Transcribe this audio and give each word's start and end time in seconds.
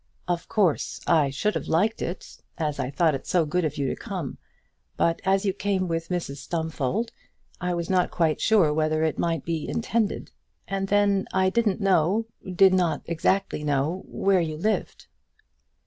"Of 0.27 0.49
course, 0.49 0.99
I 1.05 1.29
should 1.29 1.53
have 1.53 1.67
liked 1.67 2.01
it, 2.01 2.39
as 2.57 2.79
I 2.79 2.89
thought 2.89 3.13
it 3.13 3.27
so 3.27 3.45
good 3.45 3.63
of 3.63 3.77
you 3.77 3.85
to 3.85 3.95
come. 3.95 4.39
But 4.97 5.21
as 5.25 5.45
you 5.45 5.53
came 5.53 5.87
with 5.87 6.09
Mrs 6.09 6.37
Stumfold, 6.37 7.11
I 7.59 7.75
was 7.75 7.87
not 7.87 8.09
quite 8.09 8.41
sure 8.41 8.73
whether 8.73 9.03
it 9.03 9.19
might 9.19 9.45
be 9.45 9.69
intended; 9.69 10.31
and 10.67 10.87
then 10.87 11.27
I 11.33 11.51
didn't 11.51 11.81
know, 11.81 12.25
did 12.51 12.73
not 12.73 13.03
exactly 13.05 13.63
know, 13.63 14.01
where 14.07 14.41
you 14.41 14.57
lived." 14.57 15.05